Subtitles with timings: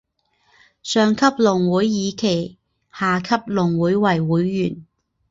[0.81, 2.57] 上级农会以其
[2.91, 4.83] 下级农会为会员。